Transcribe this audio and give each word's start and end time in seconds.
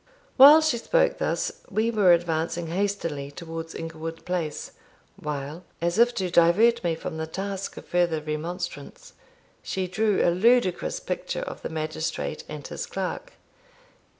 While 0.35 0.61
she 0.63 0.79
spoke 0.79 1.19
thus, 1.19 1.61
we 1.69 1.91
were 1.91 2.11
advancing 2.11 2.69
hastily 2.69 3.29
towards 3.29 3.75
Inglewood 3.75 4.25
Place, 4.25 4.71
while, 5.15 5.63
as 5.79 5.99
if 5.99 6.11
to 6.15 6.31
divert 6.31 6.83
me 6.83 6.95
from 6.95 7.17
the 7.17 7.27
task 7.27 7.77
of 7.77 7.85
further 7.85 8.19
remonstrance, 8.19 9.13
she 9.61 9.85
drew 9.87 10.23
a 10.27 10.33
ludicrous 10.33 10.99
picture 10.99 11.41
of 11.43 11.61
the 11.61 11.69
magistrate 11.69 12.43
and 12.49 12.65
his 12.65 12.87
clerk. 12.87 13.33